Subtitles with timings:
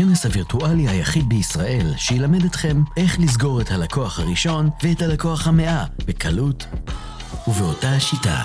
[0.00, 6.66] הכנס הווירטואלי היחיד בישראל שילמד אתכם איך לסגור את הלקוח הראשון ואת הלקוח המאה בקלות
[7.48, 8.42] ובאותה השיטה.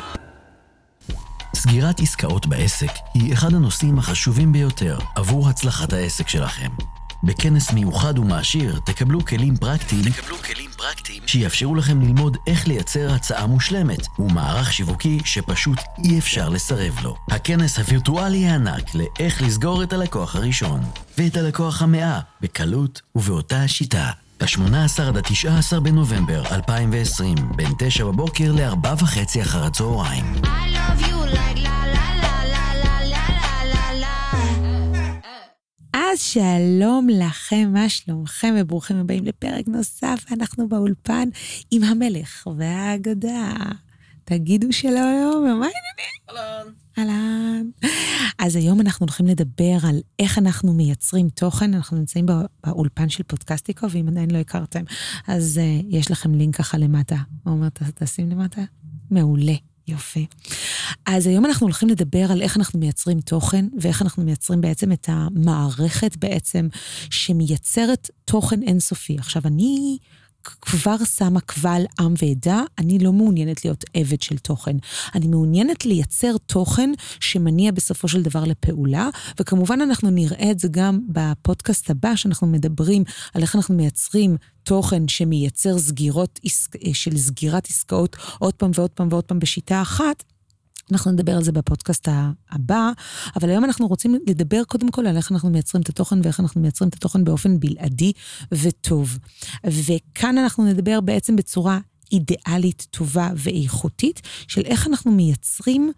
[1.55, 6.69] סגירת עסקאות בעסק היא אחד הנושאים החשובים ביותר עבור הצלחת העסק שלכם.
[7.23, 13.47] בכנס מיוחד ומעשיר תקבלו כלים פרקטיים, תקבלו כלים פרקטיים שיאפשרו לכם ללמוד איך לייצר הצעה
[13.47, 17.15] מושלמת ומערך שיווקי שפשוט אי אפשר לסרב לו.
[17.31, 20.81] הכנס הווירטואלי הענק לאיך לסגור את הלקוח הראשון
[21.17, 24.11] ואת הלקוח המאה בקלות ובאותה השיטה.
[24.39, 30.25] ב-18 עד ה-19 בנובמבר 2020, בין 9 בבוקר ל-4 וחצי אחר הצהריים.
[30.43, 31.14] I love you
[35.97, 41.29] אז שלום לכם, מה שלומכם, וברוכים הבאים לפרק נוסף, אנחנו באולפן
[41.71, 43.53] עם המלך והאגדה.
[44.23, 46.15] תגידו שלום, ומה העניינים?
[46.29, 46.67] אהלן.
[46.97, 47.65] אהלן.
[48.39, 51.73] אז היום אנחנו הולכים לדבר על איך אנחנו מייצרים תוכן.
[51.73, 54.83] אנחנו נמצאים בא- באולפן של פודקסטיקו, ואם עדיין לא הכרתם,
[55.27, 57.17] אז uh, יש לכם לינק ככה למטה.
[57.43, 58.61] עומר, תשים למטה?
[59.11, 59.55] מעולה.
[59.87, 60.25] יופי.
[61.05, 65.09] אז היום אנחנו הולכים לדבר על איך אנחנו מייצרים תוכן, ואיך אנחנו מייצרים בעצם את
[65.09, 66.67] המערכת בעצם
[67.09, 69.17] שמייצרת תוכן אינסופי.
[69.19, 69.97] עכשיו, אני
[70.61, 74.75] כבר שמה קבל עם ועדה, אני לא מעוניינת להיות עבד של תוכן.
[75.15, 80.99] אני מעוניינת לייצר תוכן שמניע בסופו של דבר לפעולה, וכמובן אנחנו נראה את זה גם
[81.09, 86.39] בפודקאסט הבא, שאנחנו מדברים על איך אנחנו מייצרים תוכן שמייצר סגירות,
[86.93, 90.23] של סגירת עסקאות עוד פעם ועוד פעם ועוד פעם בשיטה אחת.
[90.91, 92.07] אנחנו נדבר על זה בפודקאסט
[92.51, 92.91] הבא,
[93.35, 96.61] אבל היום אנחנו רוצים לדבר קודם כל על איך אנחנו מייצרים את התוכן ואיך אנחנו
[96.61, 98.11] מייצרים את התוכן באופן בלעדי
[98.51, 99.19] וטוב.
[99.65, 101.79] וכאן אנחנו נדבר בעצם בצורה
[102.11, 105.91] אידיאלית, טובה ואיכותית, של איך אנחנו מייצרים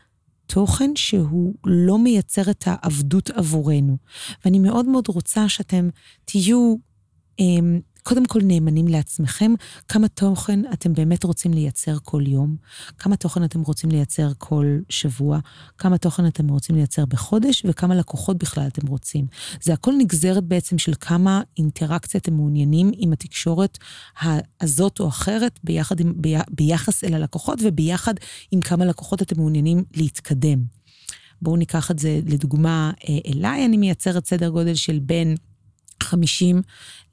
[0.46, 3.98] תוכן שהוא לא מייצר את העבדות עבורנו.
[4.46, 5.90] ואני מאוד מאוד רוצה שאתם
[6.26, 6.76] תהיו...
[8.08, 9.54] קודם כל נאמנים לעצמכם,
[9.88, 12.56] כמה תוכן אתם באמת רוצים לייצר כל יום,
[13.00, 15.40] כמה תוכן אתם רוצים לייצר כל שבוע,
[15.78, 19.28] כמה תוכן אתם רוצים לייצר בחודש, וכמה לקוחות בכלל אתם רוצים.
[19.62, 23.78] זה הכל נגזרת בעצם של כמה אינטראקציה אתם מעוניינים עם התקשורת
[24.62, 28.14] הזאת או אחרת, ביחד עם, בי, ביחס אל הלקוחות, וביחד
[28.52, 30.64] עם כמה לקוחות אתם מעוניינים להתקדם.
[31.42, 35.36] בואו ניקח את זה לדוגמה אה, אליי, אני מייצרת סדר גודל של בין
[36.08, 36.62] 50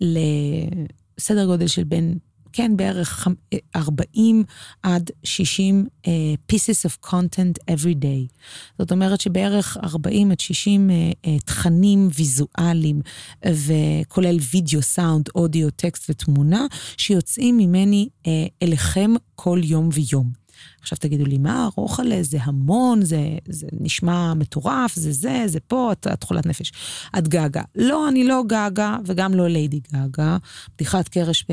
[0.01, 2.19] לסדר גודל של בין,
[2.53, 4.45] כן, בערך חמ- 40
[4.83, 6.09] עד 60 uh,
[6.53, 8.35] pieces of content every day.
[8.79, 13.01] זאת אומרת שבערך 40 עד 60 uh, uh, תכנים ויזואליים,
[13.47, 16.67] וכולל וידאו, סאונד, אודיו, טקסט ותמונה,
[16.97, 18.29] שיוצאים ממני uh,
[18.63, 20.44] אליכם כל יום ויום.
[20.81, 25.93] עכשיו תגידו לי, מה, רוחלה, זה המון, זה, זה נשמע מטורף, זה זה, זה פה,
[25.93, 26.73] את, את חולת נפש.
[27.19, 27.63] את גגה.
[27.77, 30.37] לא, אני לא גגה, וגם לא ליידי גגה.
[30.77, 31.47] בדיחת קרש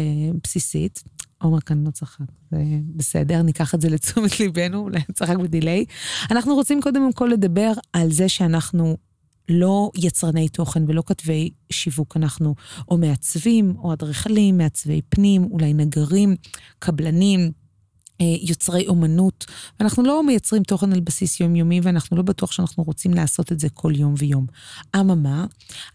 [0.44, 1.04] בסיסית.
[1.42, 2.58] עומר כאן לא צחק, זה
[2.96, 5.86] בסדר, ניקח את זה לתשומת ליבנו, אולי צחק בדיליי.
[6.32, 8.98] אנחנו רוצים קודם כל לדבר על זה שאנחנו
[9.50, 12.56] לא יצרני תוכן ולא כתבי שיווק, אנחנו
[12.90, 16.36] או מעצבים, או אדריכלים, מעצבי פנים, אולי נגרים,
[16.80, 17.52] קבלנים.
[18.22, 19.46] אה, יוצרי אומנות,
[19.80, 23.70] ואנחנו לא מייצרים תוכן על בסיס יומיומי, ואנחנו לא בטוח שאנחנו רוצים לעשות את זה
[23.70, 24.46] כל יום ויום.
[24.96, 25.46] אממה,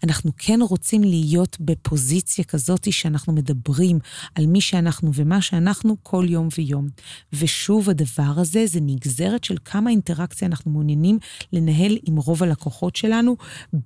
[0.03, 3.99] אנחנו כן רוצים להיות בפוזיציה כזאת שאנחנו מדברים
[4.35, 6.87] על מי שאנחנו ומה שאנחנו כל יום ויום.
[7.33, 11.19] ושוב, הדבר הזה זה נגזרת של כמה אינטראקציה אנחנו מעוניינים
[11.53, 13.37] לנהל עם רוב הלקוחות שלנו,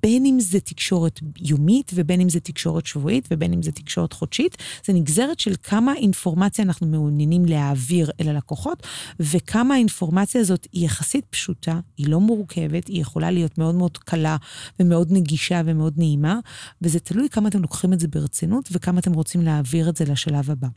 [0.03, 4.58] בין אם זה תקשורת יומית, ובין אם זה תקשורת שבועית, ובין אם זה תקשורת חודשית.
[4.85, 8.87] זה נגזרת של כמה אינפורמציה אנחנו מעוניינים להעביר אל הלקוחות,
[9.19, 14.37] וכמה האינפורמציה הזאת היא יחסית פשוטה, היא לא מורכבת, היא יכולה להיות מאוד מאוד קלה
[14.79, 16.39] ומאוד נגישה ומאוד נעימה,
[16.81, 20.51] וזה תלוי כמה אתם לוקחים את זה ברצינות וכמה אתם רוצים להעביר את זה לשלב
[20.51, 20.67] הבא.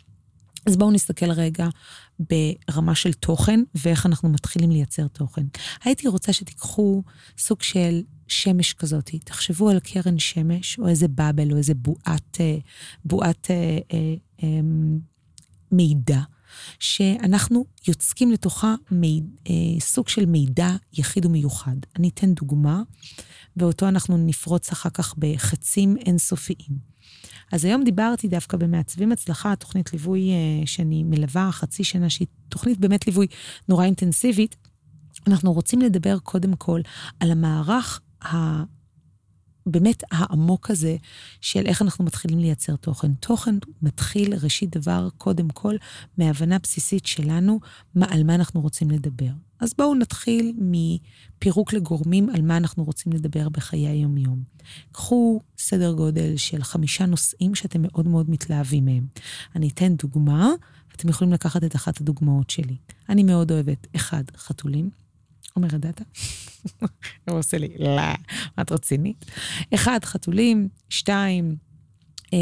[0.66, 1.68] אז בואו נסתכל רגע
[2.20, 5.46] ברמה של תוכן ואיך אנחנו מתחילים לייצר תוכן.
[5.84, 7.02] הייתי רוצה שתיקחו
[7.38, 12.58] סוג של שמש כזאת, תחשבו על קרן שמש או איזה באבל או איזה בועת, אה,
[13.04, 14.60] בועת אה, אה, אה,
[15.72, 16.20] מידע.
[16.78, 21.76] שאנחנו יוצקים לתוכה מיד, אה, סוג של מידע יחיד ומיוחד.
[21.96, 22.82] אני אתן דוגמה,
[23.56, 26.94] ואותו אנחנו נפרוץ אחר כך בחצים אינסופיים.
[27.52, 32.78] אז היום דיברתי דווקא במעצבים הצלחה, תוכנית ליווי אה, שאני מלווה חצי שנה, שהיא תוכנית
[32.78, 33.26] באמת ליווי
[33.68, 34.56] נורא אינטנסיבית.
[35.26, 36.80] אנחנו רוצים לדבר קודם כל
[37.20, 38.62] על המערך ה...
[39.66, 40.96] באמת העמוק הזה
[41.40, 43.14] של איך אנחנו מתחילים לייצר תוכן.
[43.14, 45.74] תוכן מתחיל, ראשית דבר, קודם כל,
[46.18, 47.60] מהבנה בסיסית שלנו,
[47.94, 49.30] מה, על מה אנחנו רוצים לדבר.
[49.60, 54.42] אז בואו נתחיל מפירוק לגורמים על מה אנחנו רוצים לדבר בחיי היום-יום.
[54.92, 59.06] קחו סדר גודל של חמישה נושאים שאתם מאוד מאוד מתלהבים מהם.
[59.56, 60.50] אני אתן דוגמה,
[60.90, 62.76] ואתם יכולים לקחת את אחת הדוגמאות שלי.
[63.08, 64.90] אני מאוד אוהבת, אחד, חתולים.
[65.54, 66.02] עומר, ידעת?
[67.28, 68.02] הוא עושה לי, לא,
[68.60, 69.24] את רצינית?
[69.74, 71.56] אחד, חתולים, שתיים,
[72.32, 72.38] אה,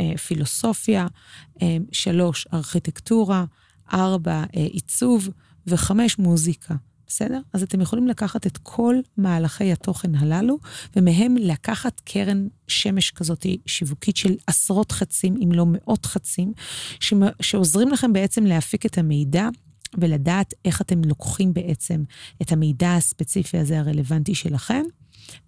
[0.00, 1.06] אה, פילוסופיה,
[1.62, 3.44] אה, שלוש, ארכיטקטורה,
[3.92, 5.28] ארבע, אה, עיצוב,
[5.66, 6.74] וחמש, מוזיקה.
[7.06, 7.40] בסדר?
[7.52, 10.58] אז אתם יכולים לקחת את כל מהלכי התוכן הללו,
[10.96, 16.52] ומהם לקחת קרן שמש כזאת שיווקית של עשרות חצים, אם לא מאות חצים,
[17.42, 19.48] שעוזרים לכם בעצם להפיק את המידע
[19.98, 22.04] ולדעת איך אתם לוקחים בעצם
[22.42, 24.82] את המידע הספציפי הזה הרלוונטי שלכם,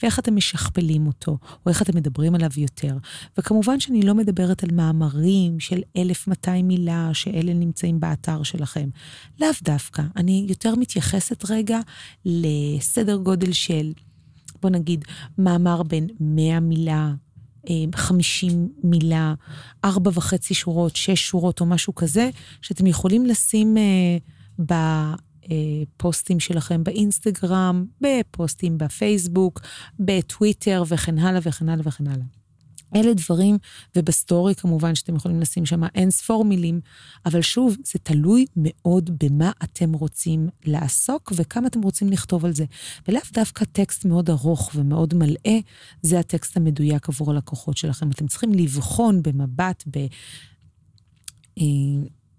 [0.03, 2.97] ואיך אתם משכפלים אותו, או איך אתם מדברים עליו יותר.
[3.39, 8.89] וכמובן שאני לא מדברת על מאמרים של 1,200 מילה, שאלה נמצאים באתר שלכם.
[9.41, 10.03] לאו דווקא.
[10.17, 11.81] אני יותר מתייחסת רגע
[12.25, 13.93] לסדר גודל של,
[14.63, 15.05] בוא נגיד,
[15.39, 17.15] מאמר בין 100 מילה,
[17.95, 19.35] 50 אה, מילה,
[19.85, 22.31] 4 וחצי שורות, 6 שורות או משהו כזה,
[22.63, 29.61] שאתם יכולים לשים uh, בפוסטים שלכם באינסטגרם, בפוסטים בפייסבוק,
[30.01, 32.27] בטוויטר וכן הלאה וכן הלאה וכן הלאה.
[32.95, 33.59] אלה דברים,
[33.97, 36.81] ובסטורי כמובן שאתם יכולים לשים שם אין ספור מילים,
[37.27, 42.65] אבל שוב, זה תלוי מאוד במה אתם רוצים לעסוק וכמה אתם רוצים לכתוב על זה.
[43.09, 45.59] ולאו דווקא טקסט מאוד ארוך ומאוד מלאה,
[46.03, 48.11] זה הטקסט המדויק עבור הלקוחות שלכם.
[48.11, 50.07] אתם צריכים לבחון במבט, ב...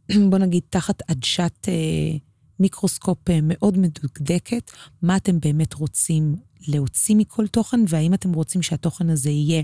[0.30, 2.18] בוא נגיד, תחת עדשת אה,
[2.60, 4.72] מיקרוסקופ אה, מאוד מדוקדקת,
[5.02, 6.36] מה אתם באמת רוצים
[6.68, 9.64] להוציא מכל תוכן, והאם אתם רוצים שהתוכן הזה יהיה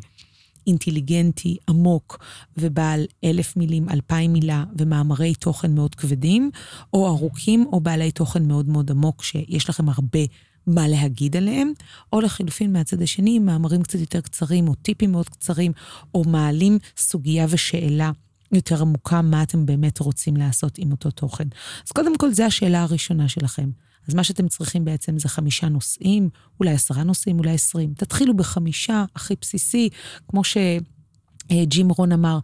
[0.68, 2.20] אינטליגנטי, עמוק
[2.58, 6.52] ובעל אלף מילים, אלפיים מילה ומאמרי תוכן מאוד כבדים,
[6.94, 10.20] או ארוכים או בעלי תוכן מאוד מאוד עמוק שיש לכם הרבה
[10.68, 11.72] מה להגיד עליהם,
[12.14, 15.72] או לחילופין מהצד השני, מאמרים קצת יותר קצרים או טיפים מאוד קצרים,
[16.16, 18.12] או מעלים סוגיה ושאלה
[18.54, 21.48] יותר עמוקה, מה אתם באמת רוצים לעשות עם אותו תוכן.
[21.86, 23.70] אז קודם כל, זו השאלה הראשונה שלכם.
[24.08, 26.30] אז מה שאתם צריכים בעצם זה חמישה נושאים,
[26.60, 27.94] אולי עשרה נושאים, אולי עשרים.
[27.94, 29.90] תתחילו בחמישה, הכי בסיסי,
[30.28, 32.40] כמו שג'ים רון אמר,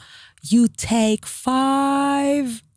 [0.46, 2.69] you take five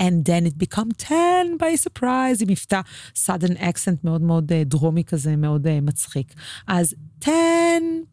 [0.00, 2.80] and then it become 10 by surprise, עם מבטא
[3.14, 6.34] sudden accent מאוד מאוד uh, דרומי כזה, מאוד uh, מצחיק.
[6.66, 7.30] אז 10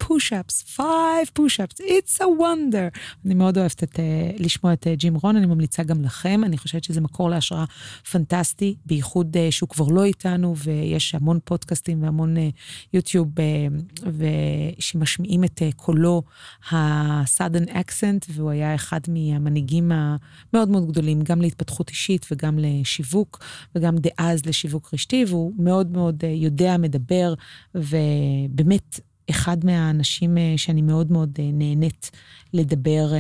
[0.04, 3.00] push-ups, 5 push-ups, it's a wonder.
[3.26, 6.84] אני מאוד אוהבת את, uh, לשמוע את ג'ים רון, אני ממליצה גם לכם, אני חושבת
[6.84, 7.66] שזה מקור להשראה
[8.12, 12.36] פנטסטי, בייחוד שהוא כבר לא איתנו, ויש המון פודקאסטים והמון
[12.94, 13.30] יוטיוב
[14.80, 16.24] שמשמיעים את קולו
[16.72, 21.73] ה-sudden accent, והוא היה אחד מהמנהיגים המאוד מאוד גדולים, גם להתפתחות.
[21.74, 23.40] להתפתחות אישית וגם לשיווק,
[23.76, 27.34] וגם דאז לשיווק רשתי, והוא מאוד מאוד אה, יודע, מדבר,
[27.76, 29.00] ובאמת
[29.30, 32.12] אחד מהאנשים אה, שאני מאוד מאוד אה, נהנית
[32.54, 33.12] לדבר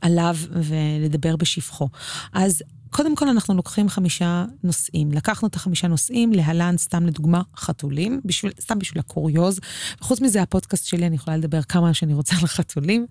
[0.00, 1.88] עליו ולדבר בשבחו.
[2.32, 5.12] אז קודם כל אנחנו לוקחים חמישה נושאים.
[5.12, 9.60] לקחנו את החמישה נושאים, להלן, סתם לדוגמה, חתולים, בשביל, סתם בשביל הקוריוז.
[10.00, 13.06] וחוץ מזה, הפודקאסט שלי, אני יכולה לדבר כמה שאני רוצה על חתולים.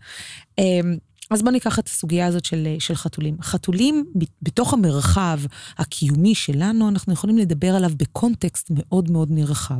[1.32, 3.38] אז בואו ניקח את הסוגיה הזאת של, של חתולים.
[3.42, 4.06] חתולים,
[4.42, 5.40] בתוך המרחב
[5.78, 9.80] הקיומי שלנו, אנחנו יכולים לדבר עליו בקונטקסט מאוד מאוד נרחב.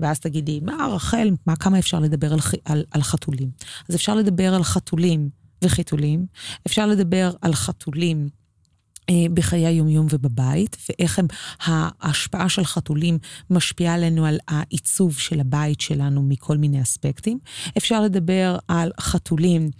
[0.00, 3.50] ואז תגידי, מה, רחל, מה, כמה אפשר לדבר על, על, על חתולים?
[3.88, 5.28] אז אפשר לדבר על חתולים
[5.64, 6.26] וחיתולים,
[6.66, 8.41] אפשר לדבר על חתולים אה,
[9.34, 11.26] בחיי היומיום ובבית, ואיך הם,
[11.60, 13.18] ההשפעה של חתולים
[13.50, 17.38] משפיעה עלינו על העיצוב של הבית שלנו מכל מיני אספקטים.
[17.76, 19.70] אפשר לדבר על חתולים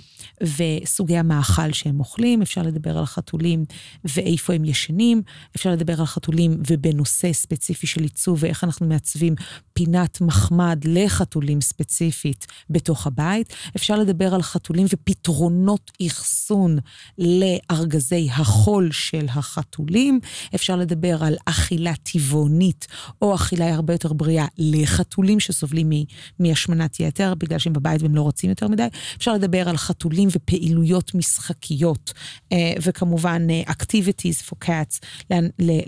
[0.42, 3.64] וסוגי המאכל שהם אוכלים, אפשר לדבר על חתולים
[4.04, 5.22] ואיפה הם ישנים,
[5.56, 9.34] אפשר לדבר על חתולים ובנושא ספציפי של עיצוב ואיך אנחנו מעצבים
[9.72, 13.54] פינת מחמד לחתולים ספציפית בתוך הבית.
[13.76, 16.78] אפשר לדבר על חתולים ופתרונות אחסון
[17.18, 20.20] לארגזי החול של החתולים.
[20.54, 22.86] אפשר לדבר על אכילה טבעונית
[23.22, 25.90] או אכילה הרבה יותר בריאה לחתולים שסובלים
[26.38, 28.86] מהשמנת יתר, בגלל שהם בבית והם לא רוצים יותר מדי.
[29.16, 32.12] אפשר לדבר על חתולים ופעילויות משחקיות,
[32.52, 34.98] אה, וכמובן אה, activities for cats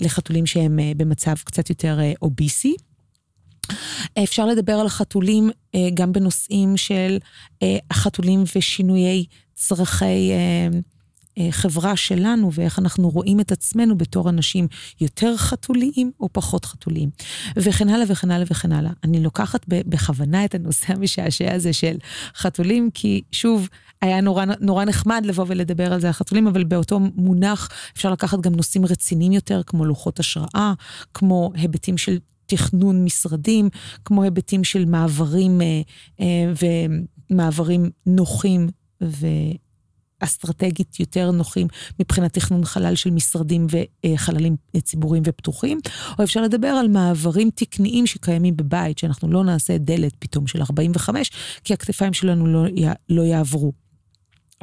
[0.01, 2.77] לחתולים שהם אה, במצב קצת יותר אוביסי.
[4.25, 5.51] אפשר לדבר על חתולים
[5.95, 7.19] גם בנושאים של
[7.91, 10.31] החתולים ושינויי צרכי
[11.37, 14.69] החברה שלנו ואיך אנחנו רואים את עצמנו בתור אנשים
[15.01, 17.11] יותר חתוליים או פחות חתוליים,
[17.57, 18.91] וכן הלאה וכן הלאה וכן הלאה.
[19.05, 21.97] אני לוקחת בכוונה את הנושא המשעשע הזה של
[22.37, 23.69] חתולים, כי שוב,
[24.03, 28.55] היה נורא, נורא נחמד לבוא ולדבר על זה, החתולים, אבל באותו מונח אפשר לקחת גם
[28.55, 30.73] נושאים רציניים יותר, כמו לוחות השראה,
[31.15, 33.69] כמו היבטים של תכנון משרדים,
[34.05, 35.67] כמו היבטים של מעברים אה,
[36.21, 36.53] אה,
[37.31, 38.69] ומעברים נוחים
[40.25, 41.67] ואסטרטגית יותר נוחים
[42.01, 43.67] מבחינת תכנון חלל של משרדים
[44.07, 45.79] וחללים ציבוריים ופתוחים,
[46.19, 51.31] או אפשר לדבר על מעברים תקניים שקיימים בבית, שאנחנו לא נעשה דלת פתאום של 45,
[51.65, 52.65] כי הכתפיים שלנו לא,
[53.09, 53.84] לא יעברו.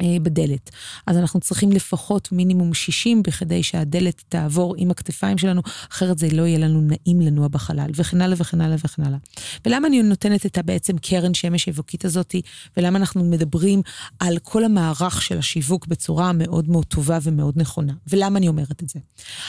[0.02, 0.70] אה, בדלת.
[1.06, 6.42] אז אנחנו צריכים לפחות מינימום 60 בכדי שהדלת תעבור עם הכתפיים שלנו, אחרת זה לא
[6.42, 9.18] יהיה לנו נעים לנוע בחלל, וכן הלאה וכן הלאה וכן הלאה.
[9.66, 12.42] ולמה אני נותנת את הבעצם קרן שמש אבוקית הזאתי,
[12.76, 13.82] ולמה אנחנו מדברים
[14.18, 18.88] על כל המערך של השיווק בצורה מאוד מאוד טובה ומאוד נכונה, ולמה אני אומרת את
[18.88, 19.00] זה?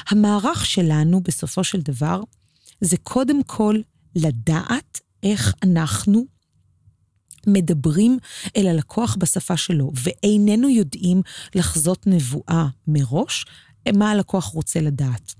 [0.09, 2.21] המערך שלנו, בסופו של דבר,
[2.81, 3.77] זה קודם כל
[4.15, 6.32] לדעת איך אנחנו
[7.47, 8.17] מדברים
[8.57, 11.21] אל הלקוח בשפה שלו, ואיננו יודעים
[11.55, 13.45] לחזות נבואה מראש,
[13.93, 15.33] מה הלקוח רוצה לדעת.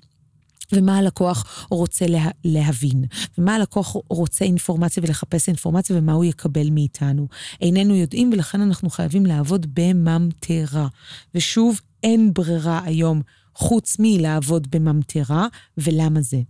[0.71, 3.05] ומה הלקוח רוצה לה, להבין,
[3.37, 7.27] ומה הלקוח רוצה אינפורמציה ולחפש אינפורמציה ומה הוא יקבל מאיתנו.
[7.61, 10.87] איננו יודעים ולכן אנחנו חייבים לעבוד בממטרה.
[11.35, 13.21] ושוב, אין ברירה היום
[13.55, 16.41] חוץ מלעבוד בממטרה, ולמה זה?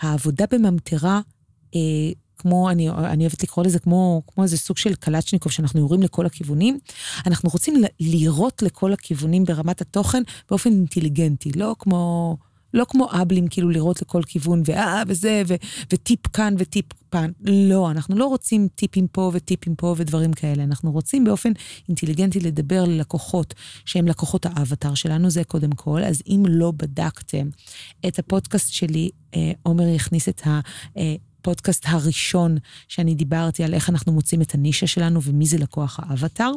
[0.00, 1.20] העבודה בממטרה
[1.74, 1.80] אה,
[2.38, 6.26] כמו, אני, אני אוהבת לקרוא לזה כמו, כמו איזה סוג של קלצ'ניקוב, שאנחנו יורים לכל
[6.26, 6.78] הכיוונים.
[7.26, 12.36] אנחנו רוצים לירות לכל הכיוונים ברמת התוכן באופן אינטליגנטי, לא כמו...
[12.74, 15.54] לא כמו אבלים, כאילו לראות לכל כיוון, ואה, וזה, ו,
[15.92, 17.30] וטיפ כאן וטיפ כאן.
[17.44, 20.62] לא, אנחנו לא רוצים טיפים פה וטיפים פה ודברים כאלה.
[20.62, 21.52] אנחנו רוצים באופן
[21.88, 23.54] אינטליגנטי לדבר ללקוחות
[23.84, 26.04] שהם לקוחות האבטר שלנו, זה קודם כל.
[26.04, 27.48] אז אם לא בדקתם
[28.06, 30.60] את הפודקאסט שלי, אה, עומר יכניס את ה...
[30.96, 32.56] אה, הפודקאסט הראשון
[32.88, 36.50] שאני דיברתי על איך אנחנו מוצאים את הנישה שלנו ומי זה לקוח האבטר.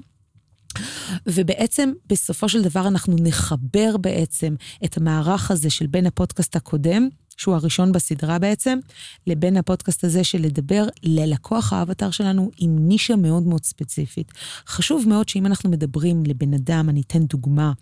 [1.27, 7.55] ובעצם, בסופו של דבר, אנחנו נחבר בעצם את המערך הזה של בין הפודקאסט הקודם, שהוא
[7.55, 8.79] הראשון בסדרה בעצם,
[9.27, 14.31] לבין הפודקאסט הזה של לדבר ללקוח האבטר שלנו עם נישה מאוד מאוד ספציפית.
[14.67, 17.73] חשוב מאוד שאם אנחנו מדברים לבן אדם, אני אתן דוגמה,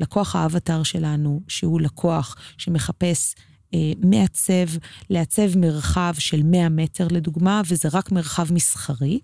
[0.00, 3.34] לקוח האבטר שלנו, שהוא לקוח שמחפש
[3.98, 4.66] מעצב,
[5.10, 9.18] לעצב מרחב של 100 מטר לדוגמה, וזה רק מרחב מסחרי.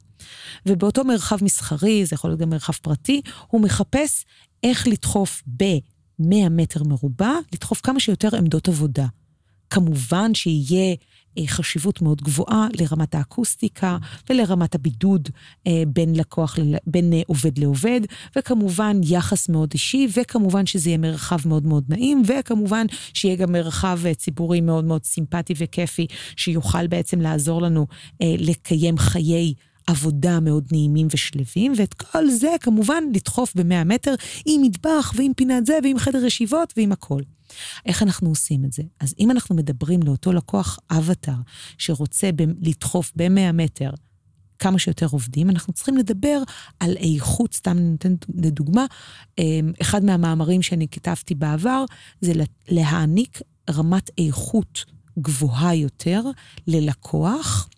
[0.67, 4.25] ובאותו מרחב מסחרי, זה יכול להיות גם מרחב פרטי, הוא מחפש
[4.63, 9.07] איך לדחוף ב-100 מטר מרובע, לדחוף כמה שיותר עמדות עבודה.
[9.71, 10.95] כמובן שיהיה אה,
[11.47, 13.99] חשיבות מאוד גבוהה לרמת האקוסטיקה
[14.31, 15.29] ולרמת הבידוד
[15.67, 18.01] אה, בין לקוח, בין אה, עובד לעובד,
[18.37, 24.01] וכמובן יחס מאוד אישי, וכמובן שזה יהיה מרחב מאוד מאוד נעים, וכמובן שיהיה גם מרחב
[24.12, 27.87] ציבורי מאוד מאוד סימפטי וכיפי, שיוכל בעצם לעזור לנו
[28.21, 29.55] לקיים חיי...
[29.87, 34.15] עבודה מאוד נעימים ושלווים, ואת כל זה כמובן לדחוף ב-100 מטר
[34.47, 37.23] עם מטבח ועם פינת זה ועם חדר ישיבות ועם הכל.
[37.87, 38.83] איך אנחנו עושים את זה?
[39.01, 41.35] אז אם אנחנו מדברים לאותו לקוח אבטאר
[41.79, 43.91] שרוצה ב- לדחוף ב-100 מטר
[44.59, 46.43] כמה שיותר עובדים, אנחנו צריכים לדבר
[46.81, 48.87] על איכות, סתם ניתן לדוגמה,
[49.39, 51.85] אמ, אחד מהמאמרים שאני כתבתי בעבר,
[52.21, 52.33] זה
[52.69, 54.85] להעניק רמת איכות
[55.19, 56.23] גבוהה יותר
[56.67, 57.69] ללקוח.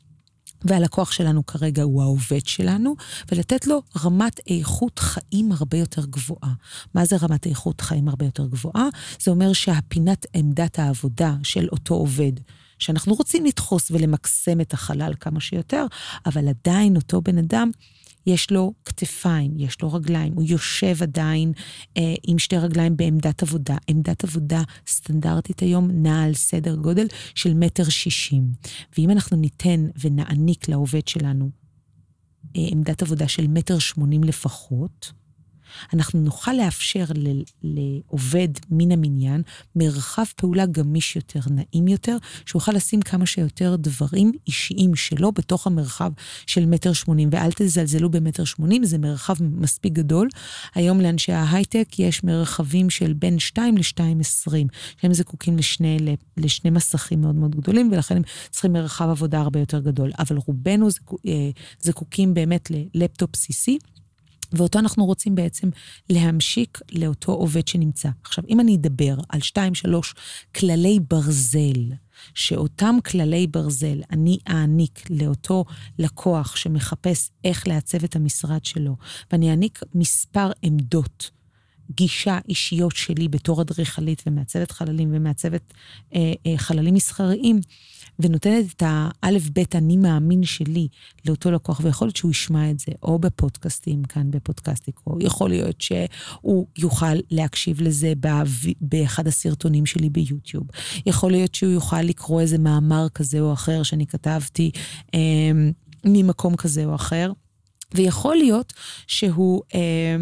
[0.64, 2.94] והלקוח שלנו כרגע הוא העובד שלנו,
[3.32, 6.52] ולתת לו רמת איכות חיים הרבה יותר גבוהה.
[6.94, 8.88] מה זה רמת איכות חיים הרבה יותר גבוהה?
[9.20, 12.32] זה אומר שהפינת עמדת העבודה של אותו עובד,
[12.78, 15.86] שאנחנו רוצים לדחוס ולמקסם את החלל כמה שיותר,
[16.26, 17.70] אבל עדיין אותו בן אדם
[18.26, 21.52] יש לו כתפיים, יש לו רגליים, הוא יושב עדיין
[21.96, 23.76] אה, עם שתי רגליים בעמדת עבודה.
[23.88, 28.52] עמדת עבודה סטנדרטית היום נעה על סדר גודל של מטר שישים.
[28.98, 31.50] ואם אנחנו ניתן ונעניק לעובד שלנו
[32.56, 35.12] אה, עמדת עבודה של מטר שמונים לפחות,
[35.92, 39.42] אנחנו נוכל לאפשר ל- לעובד מן המניין
[39.76, 42.16] מרחב פעולה גמיש יותר, נעים יותר,
[42.46, 46.10] שהוא יוכל לשים כמה שיותר דברים אישיים שלו בתוך המרחב
[46.46, 47.28] של מטר שמונים.
[47.32, 50.28] ואל תזלזלו במטר שמונים, זה מרחב מספיק גדול.
[50.74, 54.52] היום לאנשי ההייטק יש מרחבים של בין 2 ל-2.20,
[55.00, 55.96] שהם זקוקים לשני,
[56.36, 60.10] לשני מסכים מאוד מאוד גדולים, ולכן הם צריכים מרחב עבודה הרבה יותר גדול.
[60.18, 60.88] אבל רובנו
[61.26, 61.50] אה,
[61.80, 63.78] זקוקים באמת ללפטופ בסיסי.
[64.56, 65.68] ואותו אנחנו רוצים בעצם
[66.10, 68.08] להמשיק לאותו עובד שנמצא.
[68.22, 70.14] עכשיו, אם אני אדבר על שתיים, שלוש
[70.54, 71.92] כללי ברזל,
[72.34, 75.64] שאותם כללי ברזל אני אעניק לאותו
[75.98, 78.96] לקוח שמחפש איך לעצב את המשרד שלו,
[79.32, 81.30] ואני אעניק מספר עמדות
[81.90, 85.74] גישה אישיות שלי בתור אדריכלית ומעצבת חללים ומעצבת
[86.14, 87.60] אה, אה, חללים מסחריים,
[88.18, 90.88] ונותנת את האלף-בית אני מאמין שלי
[91.26, 96.66] לאותו לקוח, ויכול להיות שהוא ישמע את זה, או בפודקאסטים כאן בפודקאסטיקו, יכול להיות שהוא
[96.78, 98.12] יוכל להקשיב לזה
[98.80, 100.64] באחד הסרטונים שלי ביוטיוב,
[101.06, 104.70] יכול להיות שהוא יוכל לקרוא איזה מאמר כזה או אחר שאני כתבתי
[105.14, 105.20] אה,
[106.04, 107.32] ממקום כזה או אחר.
[107.94, 108.72] ויכול להיות
[109.06, 110.16] שהוא אה,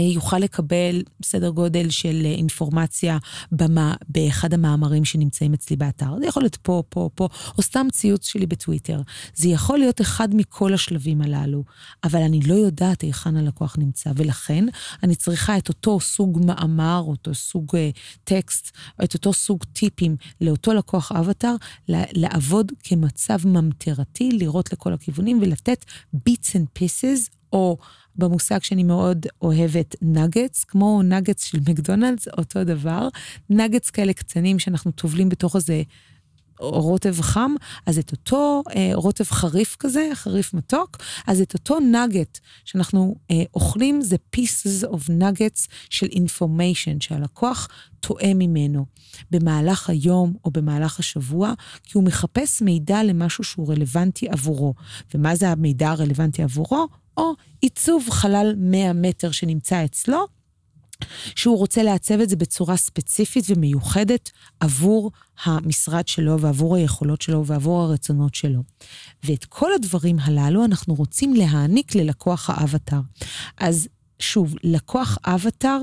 [0.00, 3.18] יוכל לקבל סדר גודל של אה, אינפורמציה
[3.52, 6.16] במה, באחד המאמרים שנמצאים אצלי באתר.
[6.18, 9.00] זה יכול להיות פה, פה, פה, או סתם ציוץ שלי בטוויטר.
[9.34, 11.64] זה יכול להיות אחד מכל השלבים הללו,
[12.04, 14.64] אבל אני לא יודעת היכן הלקוח נמצא, ולכן
[15.02, 17.90] אני צריכה את אותו סוג מאמר, אותו סוג אה,
[18.24, 18.70] טקסט,
[19.04, 21.54] את אותו סוג טיפים לאותו לקוח אבטאר,
[21.88, 25.84] לעבוד כמצב ממטרתי, לראות לכל הכיוונים ולתת
[26.16, 27.76] bits and pieces, או
[28.16, 33.08] במושג שאני מאוד אוהבת, נגטס, כמו נגטס של מקדונלדס, אותו דבר.
[33.50, 35.82] נגטס כאלה קטנים שאנחנו טובלים בתוך איזה
[36.62, 37.54] רוטב חם,
[37.86, 43.42] אז את אותו אה, רוטב חריף כזה, חריף מתוק, אז את אותו נגט שאנחנו אה,
[43.54, 47.68] אוכלים זה pieces of nuggets של information שהלקוח
[48.00, 48.86] טועה ממנו
[49.30, 51.52] במהלך היום או במהלך השבוע,
[51.82, 54.74] כי הוא מחפש מידע למשהו שהוא רלוונטי עבורו.
[55.14, 56.88] ומה זה המידע הרלוונטי עבורו?
[57.16, 60.26] או עיצוב חלל 100 מטר שנמצא אצלו,
[61.36, 65.10] שהוא רוצה לעצב את זה בצורה ספציפית ומיוחדת עבור
[65.44, 68.62] המשרד שלו ועבור היכולות שלו ועבור הרצונות שלו.
[69.24, 73.00] ואת כל הדברים הללו אנחנו רוצים להעניק ללקוח האבטר.
[73.58, 73.88] אז
[74.18, 75.78] שוב, לקוח אבטר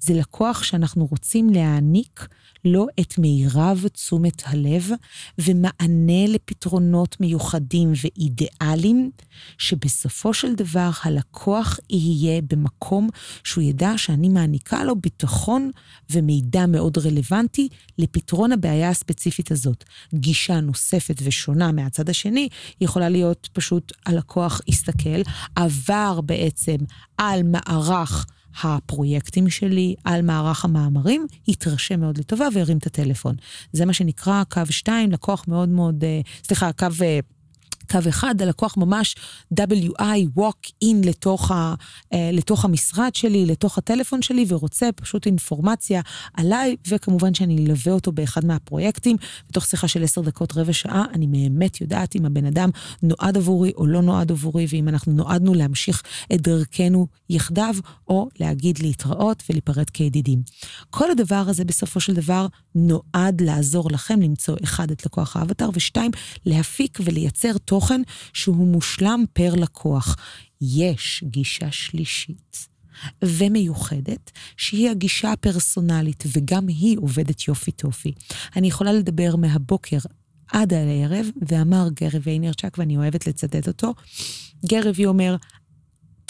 [0.00, 2.28] זה לקוח שאנחנו רוצים להעניק
[2.64, 4.90] לו את מירב תשומת הלב
[5.38, 9.10] ומענה לפתרונות מיוחדים ואידיאליים,
[9.58, 13.08] שבסופו של דבר הלקוח יהיה במקום
[13.44, 15.70] שהוא ידע שאני מעניקה לו ביטחון
[16.10, 19.84] ומידע מאוד רלוונטי לפתרון הבעיה הספציפית הזאת.
[20.14, 22.48] גישה נוספת ושונה מהצד השני
[22.80, 25.22] יכולה להיות פשוט הלקוח הסתכל,
[25.56, 26.76] עבר בעצם
[27.18, 28.26] על מערך
[28.62, 33.34] הפרויקטים שלי על מערך המאמרים, התרשם מאוד לטובה והרים את הטלפון.
[33.72, 36.86] זה מה שנקרא קו 2, לקוח מאוד מאוד, אה, סליחה, קו...
[37.90, 39.16] קו אחד, הלקוח ממש
[39.60, 41.74] WI, walk in לתוך, ה,
[42.12, 46.00] אה, לתוך המשרד שלי, לתוך הטלפון שלי, ורוצה פשוט אינפורמציה
[46.34, 49.16] עליי, וכמובן שאני אלווה אותו באחד מהפרויקטים.
[49.50, 52.70] בתוך שיחה של עשר דקות, רבע שעה, אני באמת יודעת אם הבן אדם
[53.02, 56.02] נועד עבורי או לא נועד עבורי, ואם אנחנו נועדנו להמשיך
[56.34, 57.74] את דרכנו יחדיו,
[58.08, 60.42] או להגיד להתראות ולהיפרד כידידים.
[60.90, 66.10] כל הדבר הזה בסופו של דבר נועד לעזור לכם למצוא, אחד, את לקוח האבטר, ושתיים,
[66.46, 70.16] להפיק ולייצר תוכן שהוא מושלם פר לקוח.
[70.60, 72.68] יש גישה שלישית.
[73.24, 78.12] ומיוחדת, שהיא הגישה הפרסונלית, וגם היא עובדת יופי טופי.
[78.56, 79.98] אני יכולה לדבר מהבוקר
[80.52, 83.94] עד הערב, ואמר גרי ויינרצ'ק, ואני אוהבת לצטט אותו,
[84.66, 85.36] גרי אומר,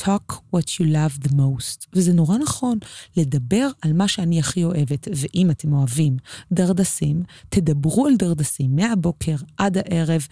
[0.01, 1.87] talk what you love the most.
[1.95, 2.79] וזה נורא נכון,
[3.17, 5.09] לדבר על מה שאני הכי אוהבת.
[5.17, 6.17] ואם אתם אוהבים
[6.53, 10.27] דרדסים, תדברו על דרדסים מהבוקר עד הערב,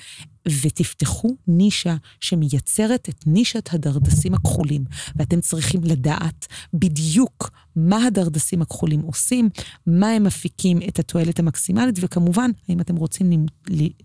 [0.49, 4.85] ותפתחו נישה שמייצרת את נישת הדרדסים הכחולים.
[5.17, 9.49] ואתם צריכים לדעת בדיוק מה הדרדסים הכחולים עושים,
[9.87, 13.47] מה הם מפיקים את התועלת המקסימלית, וכמובן, האם אתם רוצים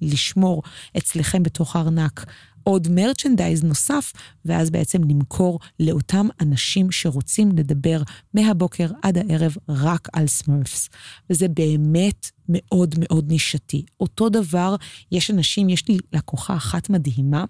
[0.02, 0.63] לשמור
[0.98, 2.26] אצלכם בתוך הארנק
[2.67, 4.13] עוד מרצ'נדייז נוסף,
[4.45, 8.01] ואז בעצם למכור לאותם אנשים שרוצים לדבר
[8.34, 10.89] מהבוקר עד הערב רק על סמרפס.
[11.30, 13.86] וזה באמת מאוד מאוד נישתי.
[13.99, 14.75] אותו דבר,
[15.12, 17.45] יש אנשים, יש לי לקוחה אחת מדהימה,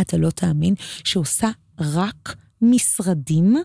[0.00, 3.56] אתה לא תאמין, שעושה רק משרדים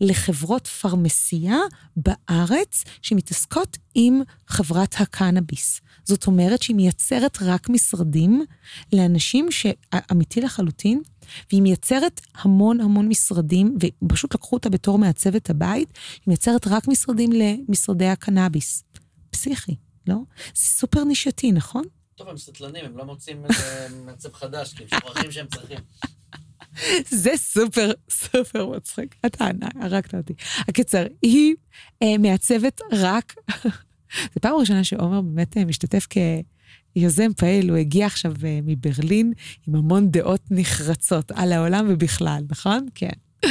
[0.00, 1.58] לחברות פרמסייה
[1.96, 5.80] בארץ שמתעסקות עם חברת הקנאביס.
[6.04, 8.44] זאת אומרת שהיא מייצרת רק משרדים
[8.92, 11.02] לאנשים שאמיתי לחלוטין,
[11.50, 17.30] והיא מייצרת המון המון משרדים, ופשוט לקחו אותה בתור מעצבת הבית, היא מייצרת רק משרדים
[17.32, 18.84] למשרדי הקנאביס.
[19.30, 19.74] פסיכי,
[20.06, 20.16] לא?
[20.54, 21.84] זה סופר נישתי, נכון?
[22.14, 25.78] טוב, הם סטלנים, הם לא מוצאים איזה מעצב חדש, כי הם שוכחים שהם צריכים.
[27.10, 29.14] זה סופר, סופר מצחיק.
[29.26, 29.46] אתה
[29.80, 30.32] הרגת אותי.
[30.68, 31.54] הקיצר, היא
[32.02, 33.34] אה, מעצבת רק...
[34.34, 36.06] זו פעם ראשונה שעומר באמת אה, משתתף
[36.94, 39.32] כיוזם פעיל, הוא הגיע עכשיו אה, מברלין
[39.68, 42.86] עם המון דעות נחרצות על העולם ובכלל, נכון?
[42.94, 43.48] כן.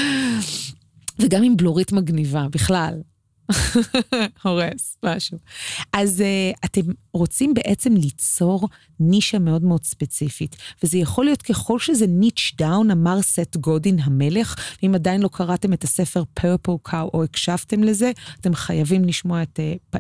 [1.20, 3.02] וגם עם בלורית מגניבה, בכלל.
[4.44, 5.38] הורס, משהו.
[5.94, 6.82] אז אה, אתם
[7.14, 13.22] רוצים בעצם ליצור נישה מאוד מאוד ספציפית, וזה יכול להיות ככל שזה niche down, אמר
[13.22, 18.56] סת' גודין המלך, ואם עדיין לא קראתם את הספר Purple Cow או הקשבתם לזה, אתם
[18.56, 20.00] חייבים לשמוע את אה, פ, אה,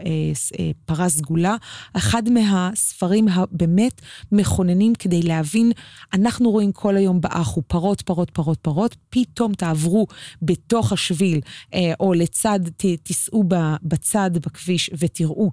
[0.54, 1.56] אה, פרה סגולה.
[1.94, 5.72] אחד מהספרים הבאמת מכוננים כדי להבין,
[6.14, 10.08] אנחנו רואים כל היום באחו פרות, פרות, פרות, פרות, פתאום תעברו
[10.42, 11.40] בתוך השביל,
[11.72, 12.86] אה, או לצד, ת,
[13.36, 15.52] תיסעו בצד בכביש ותראו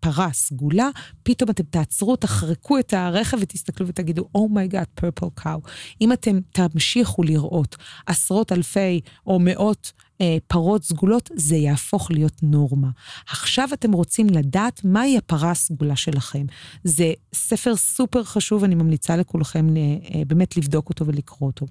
[0.00, 0.88] פרה סגולה,
[1.22, 5.60] פתאום אתם תעצרו, תחרקו את הרכב ותסתכלו ותגידו, oh my god, purple cow.
[6.00, 12.88] אם אתם תמשיכו לראות עשרות אלפי או מאות אה, פרות סגולות, זה יהפוך להיות נורמה.
[13.28, 16.46] עכשיו אתם רוצים לדעת מהי הפרה הסגולה שלכם.
[16.84, 19.82] זה ספר סופר חשוב, אני ממליצה לכולכם אה,
[20.14, 21.66] אה, באמת לבדוק אותו ולקרוא אותו.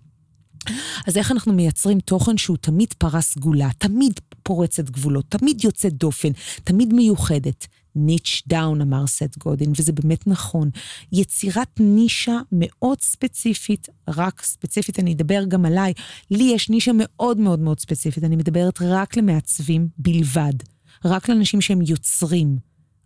[1.07, 6.29] אז איך אנחנו מייצרים תוכן שהוא תמיד פרה סגולה, תמיד פורצת גבולות, תמיד יוצאת דופן,
[6.63, 7.67] תמיד מיוחדת?
[7.95, 10.69] niche down, אמר סת' גודין, וזה באמת נכון.
[11.11, 15.93] יצירת נישה מאוד ספציפית, רק ספציפית, אני אדבר גם עליי.
[16.31, 20.53] לי יש נישה מאוד מאוד מאוד ספציפית, אני מדברת רק למעצבים בלבד,
[21.05, 22.57] רק לאנשים שהם יוצרים,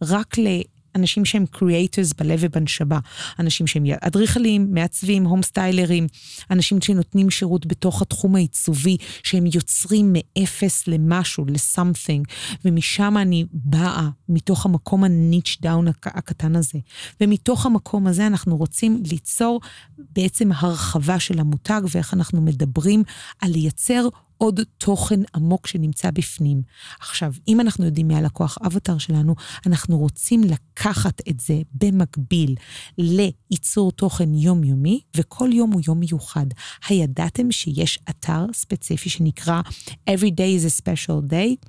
[0.04, 0.48] רק ל...
[0.96, 3.00] אנשים שהם creators בלב ובנשמה,
[3.40, 6.08] אנשים שהם אדריכלים, מעצבים, הום סטיילרים,
[6.52, 12.28] אנשים שנותנים שירות בתוך התחום העיצובי, שהם יוצרים מאפס למשהו, ל something,
[12.66, 16.80] ומשם אני באה, מתוך המקום ה niche down הקטן הזה.
[17.22, 19.62] ומתוך המקום הזה אנחנו רוצים ליצור
[19.98, 23.04] בעצם הרחבה של המותג ואיך אנחנו מדברים
[23.42, 26.62] על לייצר עוד תוכן עמוק שנמצא בפנים.
[27.00, 32.56] עכשיו, אם אנחנו יודעים מי הלקוח אבטר שלנו, אנחנו רוצים לקחת את זה במקביל
[32.98, 36.46] לייצור תוכן יומיומי, וכל יום הוא יום מיוחד.
[36.88, 39.62] הידעתם שיש אתר ספציפי שנקרא
[40.10, 41.68] Every day is a special day,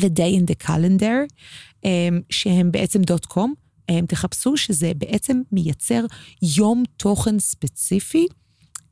[0.00, 1.34] ו-day in the calendar,
[1.84, 3.54] אמ, שהם בעצם דוט קום.
[4.08, 6.04] תחפשו שזה בעצם מייצר
[6.56, 8.26] יום תוכן ספציפי.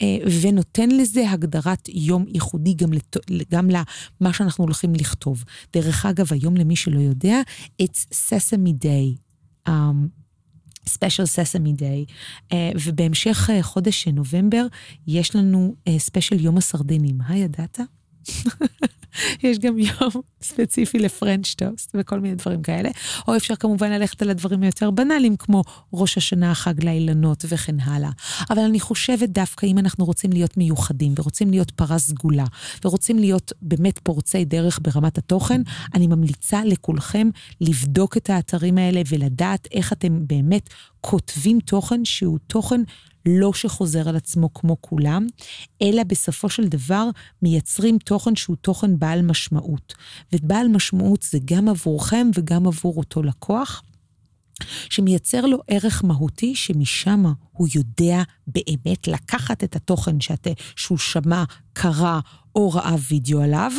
[0.02, 3.16] אה, ונותן לזה הגדרת יום ייחודי גם, לת...
[3.50, 5.44] גם למה שאנחנו הולכים לכתוב.
[5.72, 7.40] דרך אגב, היום למי שלא יודע,
[7.82, 9.18] it's Sesame Day.
[9.68, 9.72] Um,
[10.86, 12.04] special Sesame Day,
[12.84, 14.66] ובהמשך אה, חודש נובמבר
[15.06, 17.18] יש לנו special אה, יום הסרדינים.
[17.28, 17.80] היי, ידעת?
[19.42, 20.10] יש גם יום
[20.42, 22.90] ספציפי לפרנץ' טוסט וכל מיני דברים כאלה.
[23.28, 28.10] או אפשר כמובן ללכת על הדברים היותר בנאליים, כמו ראש השנה, חג לאילנות וכן הלאה.
[28.50, 32.44] אבל אני חושבת דווקא אם אנחנו רוצים להיות מיוחדים, ורוצים להיות פרה סגולה,
[32.84, 35.62] ורוצים להיות באמת פורצי דרך ברמת התוכן,
[35.94, 37.28] אני ממליצה לכולכם
[37.60, 40.70] לבדוק את האתרים האלה ולדעת איך אתם באמת
[41.00, 42.80] כותבים תוכן שהוא תוכן
[43.26, 45.26] לא שחוזר על עצמו כמו כולם,
[45.82, 47.08] אלא בסופו של דבר
[47.42, 49.94] מייצרים תוכן שהוא תוכן בעל משמעות.
[50.32, 53.82] ובעל משמעות זה גם עבורכם וגם עבור אותו לקוח.
[54.90, 62.20] שמייצר לו ערך מהותי, שמשם הוא יודע באמת לקחת את התוכן שאת, שהוא שמע, קרא
[62.54, 63.72] או ראה וידאו עליו,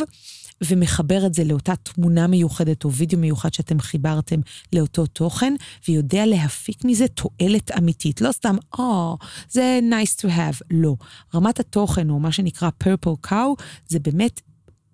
[0.68, 4.40] ומחבר את זה לאותה תמונה מיוחדת או וידאו מיוחד שאתם חיברתם
[4.72, 5.54] לאותו תוכן,
[5.88, 8.20] ויודע להפיק מזה תועלת אמיתית.
[8.20, 10.60] לא סתם, או, oh, זה nice to have.
[10.70, 10.94] לא.
[11.34, 14.40] רמת התוכן, או מה שנקרא purple cow, זה באמת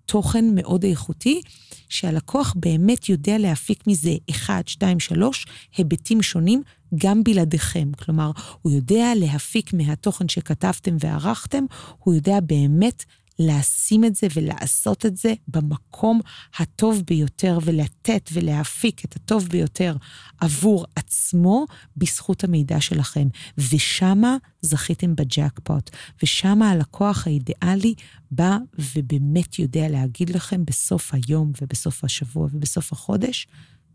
[0.07, 1.41] תוכן מאוד איכותי,
[1.89, 6.63] שהלקוח באמת יודע להפיק מזה 1, 2, 3 היבטים שונים,
[6.95, 7.93] גם בלעדיכם.
[8.05, 8.31] כלומר,
[8.63, 11.65] הוא יודע להפיק מהתוכן שכתבתם וערכתם,
[11.99, 13.05] הוא יודע באמת
[13.41, 16.21] לשים את זה ולעשות את זה במקום
[16.59, 19.97] הטוב ביותר ולתת ולהפיק את הטוב ביותר
[20.41, 23.29] עבור עצמו בזכות המידע שלכם.
[23.59, 25.91] ושמה זכיתם בג'קפוט,
[26.23, 27.95] ושמה הלקוח האידיאלי
[28.31, 28.59] בא
[28.95, 33.47] ובאמת יודע להגיד לכם בסוף היום ובסוף השבוע ובסוף החודש,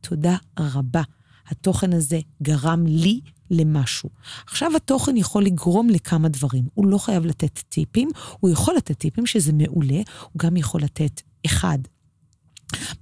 [0.02, 1.02] תודה רבה.
[1.48, 3.20] התוכן הזה גרם לי
[3.52, 4.10] למשהו.
[4.48, 6.68] עכשיו התוכן יכול לגרום לכמה דברים.
[6.74, 11.22] הוא לא חייב לתת טיפים, הוא יכול לתת טיפים שזה מעולה, הוא גם יכול לתת,
[11.46, 11.80] אחד,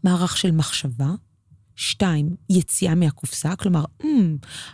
[0.04, 1.12] מערך של מחשבה,
[1.76, 4.06] שתיים, יציאה מהקופסה, כלומר, mm,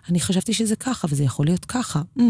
[0.09, 2.21] אני חשבתי שזה ככה וזה יכול להיות ככה, mm,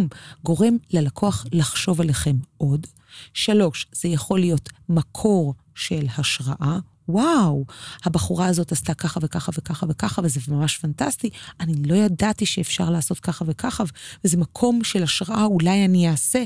[0.44, 2.88] גורם ללקוח לחשוב עליכם עוד.
[3.34, 7.66] שלוש, זה יכול להיות מקור של השראה, וואו,
[8.06, 11.30] הבחורה הזאת עשתה ככה וככה וככה וככה, וזה ממש פנטסטי.
[11.60, 13.84] אני לא ידעתי שאפשר לעשות ככה וככה,
[14.24, 16.44] וזה מקום של השראה, אולי אני אעשה.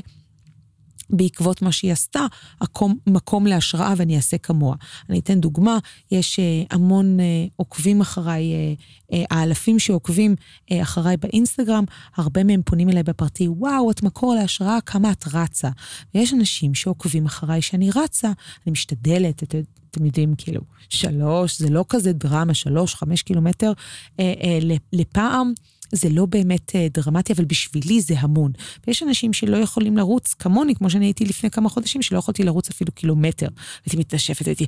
[1.10, 2.26] בעקבות מה שהיא עשתה,
[2.62, 4.76] מקום, מקום להשראה ואני אעשה כמוה.
[5.10, 5.78] אני אתן דוגמה,
[6.10, 7.22] יש uh, המון uh,
[7.56, 11.84] עוקבים אחריי, uh, uh, האלפים שעוקבים uh, אחריי באינסטגרם,
[12.16, 15.70] הרבה מהם פונים אליי בפרטי, וואו, את מקור להשראה, כמה את רצה.
[16.14, 19.54] ויש אנשים שעוקבים אחריי שאני רצה, אני משתדלת, את,
[19.94, 23.72] אתם יודעים, כאילו, שלוש, זה לא כזה דרמה, שלוש, חמש קילומטר
[24.20, 24.58] אה, אה,
[24.92, 25.52] לפעם.
[25.92, 28.52] זה לא באמת אה, דרמטי, אבל בשבילי זה המון.
[28.86, 32.70] ויש אנשים שלא יכולים לרוץ כמוני, כמו שאני הייתי לפני כמה חודשים, שלא יכולתי לרוץ
[32.70, 33.48] אפילו קילומטר.
[33.86, 34.66] הייתי מתנשפת, הייתי,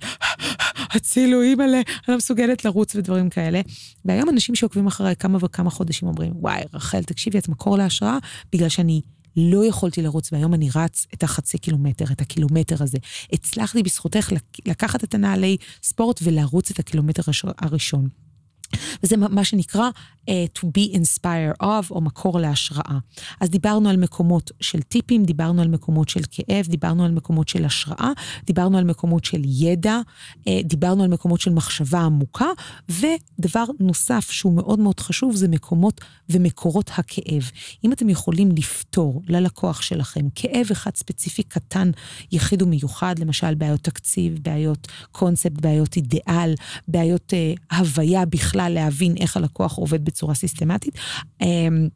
[0.95, 3.61] הצילו, אימא'לה, אני לא מסוגלת לרוץ ודברים כאלה.
[4.05, 8.19] והיום אנשים שעוקבים אחריי כמה וכמה חודשים אומרים, וואי, רחל, תקשיבי, את מקור להשראה,
[8.53, 9.01] בגלל שאני
[9.37, 12.99] לא יכולתי לרוץ, והיום אני רץ את החצי קילומטר, את הקילומטר הזה.
[13.33, 14.33] הצלחתי בזכותך
[14.67, 17.23] לקחת את הנעלי ספורט ולרוץ את הקילומטר
[17.59, 18.26] הראשון.
[19.03, 19.91] וזה מה שנקרא
[20.31, 22.99] uh, to be inspired of, או מקור להשראה.
[23.41, 27.65] אז דיברנו על מקומות של טיפים, דיברנו על מקומות של כאב, דיברנו על מקומות של
[27.65, 28.11] השראה,
[28.45, 30.01] דיברנו על מקומות של ידע,
[30.39, 32.47] uh, דיברנו על מקומות של מחשבה עמוקה,
[32.89, 36.01] ודבר נוסף שהוא מאוד מאוד חשוב זה מקומות
[36.31, 37.51] ומקורות הכאב.
[37.85, 41.91] אם אתם יכולים לפתור ללקוח שלכם כאב אחד ספציפי קטן,
[42.33, 46.55] יחיד ומיוחד, למשל בעיות תקציב, בעיות קונספט, בעיות אידיאל,
[46.89, 50.95] בעיות uh, הוויה בכלל, להבין איך הלקוח עובד בצורה סיסטמטית.
[51.41, 51.89] אמ,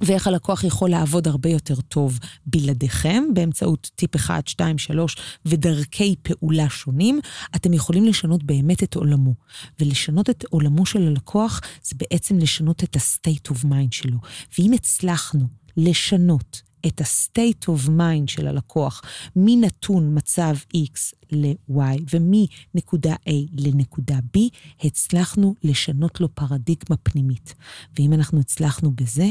[0.00, 5.16] ואיך הלקוח יכול לעבוד הרבה יותר טוב בלעדיכם, באמצעות טיפ 1, 2, 3
[5.46, 7.20] ודרכי פעולה שונים,
[7.56, 9.34] אתם יכולים לשנות באמת את עולמו.
[9.80, 14.18] ולשנות את עולמו של הלקוח זה בעצם לשנות את ה-state of mind שלו.
[14.58, 19.02] ואם הצלחנו לשנות את ה-state of mind של הלקוח
[19.36, 24.40] מנתון מצב X ל-Y ומנקודה A לנקודה B,
[24.80, 27.54] הצלחנו לשנות לו פרדיגמה פנימית.
[27.98, 29.30] ואם אנחנו הצלחנו בזה,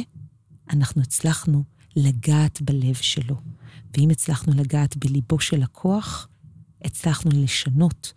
[0.69, 1.63] אנחנו הצלחנו
[1.95, 3.35] לגעת בלב שלו.
[3.97, 6.27] ואם הצלחנו לגעת בליבו של לקוח,
[6.83, 8.13] הצלחנו לשנות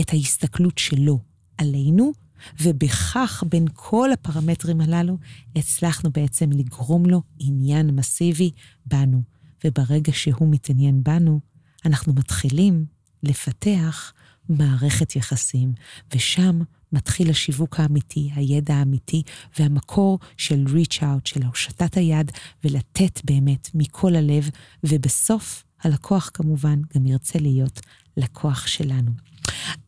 [0.00, 1.18] את ההסתכלות שלו
[1.58, 2.12] עלינו,
[2.60, 5.18] ובכך, בין כל הפרמטרים הללו,
[5.56, 8.50] הצלחנו בעצם לגרום לו עניין מסיבי
[8.86, 9.22] בנו.
[9.64, 11.40] וברגע שהוא מתעניין בנו,
[11.84, 12.86] אנחנו מתחילים
[13.22, 14.12] לפתח
[14.48, 15.72] מערכת יחסים,
[16.14, 16.60] ושם
[16.92, 19.22] מתחיל השיווק האמיתי, הידע האמיתי,
[19.58, 22.32] והמקור של reach out, של הושטת היד,
[22.64, 24.50] ולתת באמת מכל הלב,
[24.84, 27.80] ובסוף הלקוח כמובן גם ירצה להיות
[28.16, 29.10] לקוח שלנו.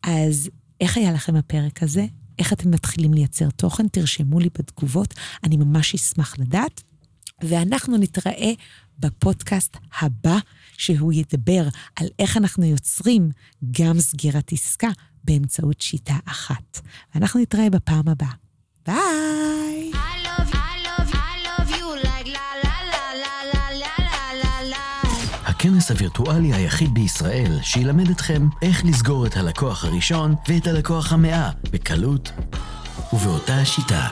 [0.03, 0.49] אז
[0.81, 2.05] איך היה לכם הפרק הזה?
[2.39, 3.87] איך אתם מתחילים לייצר תוכן?
[3.87, 6.83] תרשמו לי בתגובות, אני ממש אשמח לדעת.
[7.43, 8.51] ואנחנו נתראה
[8.99, 10.37] בפודקאסט הבא,
[10.77, 13.29] שהוא ידבר על איך אנחנו יוצרים
[13.71, 14.89] גם סגירת עסקה
[15.23, 16.79] באמצעות שיטה אחת.
[17.15, 18.33] ואנחנו נתראה בפעם הבאה.
[18.87, 19.66] ביי!
[25.77, 32.31] הכנס הווירטואלי היחיד בישראל שילמד אתכם איך לסגור את הלקוח הראשון ואת הלקוח המאה בקלות
[33.13, 34.07] ובאותה השיטה.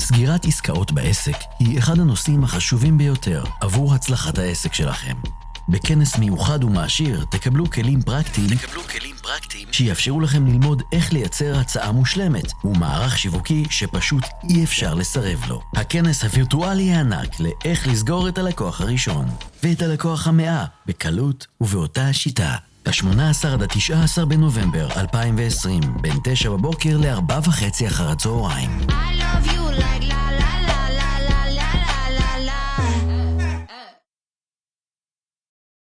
[0.00, 5.16] סגירת עסקאות בעסק היא אחד הנושאים החשובים ביותר עבור הצלחת העסק שלכם.
[5.68, 11.92] בכנס מיוחד ומעשיר תקבלו כלים פרקטיים, תקבלו כלים פרקטיים שיאפשרו לכם ללמוד איך לייצר הצעה
[11.92, 15.62] מושלמת ומערך שיווקי שפשוט אי אפשר לסרב לו.
[15.76, 19.26] הכנס הווירטואלי הענק לאיך לסגור את הלקוח הראשון
[19.62, 22.56] ואת הלקוח המאה בקלות ובאותה השיטה.
[22.86, 28.80] ה-18 עד ה-19 בנובמבר 2020, בין 9 בבוקר ל-4 וחצי אחר הצהריים.
[28.88, 29.91] I love you like